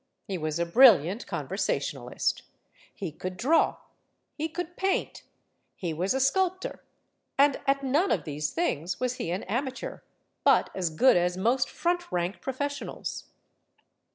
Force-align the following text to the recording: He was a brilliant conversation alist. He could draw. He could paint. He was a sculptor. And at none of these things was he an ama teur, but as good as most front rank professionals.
He 0.25 0.35
was 0.35 0.57
a 0.57 0.65
brilliant 0.65 1.27
conversation 1.27 1.99
alist. 1.99 2.41
He 2.91 3.11
could 3.11 3.37
draw. 3.37 3.77
He 4.33 4.49
could 4.49 4.75
paint. 4.75 5.21
He 5.75 5.93
was 5.93 6.15
a 6.15 6.19
sculptor. 6.19 6.83
And 7.37 7.61
at 7.67 7.83
none 7.83 8.11
of 8.11 8.23
these 8.23 8.49
things 8.49 8.99
was 8.99 9.17
he 9.17 9.29
an 9.29 9.43
ama 9.43 9.69
teur, 9.69 10.01
but 10.43 10.71
as 10.73 10.89
good 10.89 11.17
as 11.17 11.37
most 11.37 11.69
front 11.69 12.11
rank 12.11 12.41
professionals. 12.41 13.25